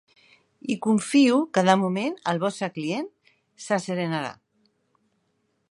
[0.73, 3.07] I confio que de moment el vostre client
[3.67, 4.35] s'asserenarà.